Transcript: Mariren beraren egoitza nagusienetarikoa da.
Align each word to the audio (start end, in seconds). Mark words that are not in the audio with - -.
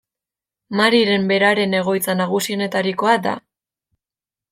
Mariren 0.77 1.27
beraren 1.31 1.75
egoitza 1.79 2.15
nagusienetarikoa 2.21 3.13
da. 3.27 3.35